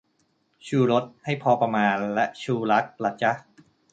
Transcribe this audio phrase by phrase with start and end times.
[0.67, 3.31] "ชูรส" ให้พอประมาณ แล้ว "ชูรัก" ล่ะจ๊ะ?